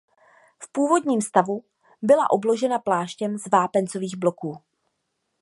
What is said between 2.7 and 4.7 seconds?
pláštěm z vápencových bloků.